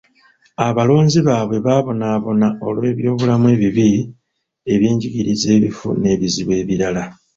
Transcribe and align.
Abalonzi 0.67 1.19
baabwe 1.27 1.57
babonaabona 1.67 2.47
olw’ebyobulamu 2.67 3.47
ebibi, 3.55 3.89
ebyenjigiriza 4.73 5.47
ebifu 5.57 5.87
n’ebizibu 6.01 6.51
ebirala. 6.61 7.03